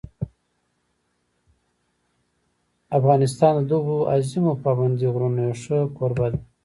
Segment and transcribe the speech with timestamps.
[2.97, 6.39] افغانستان د دغو عظیمو پابندي غرونو یو ښه کوربه دی.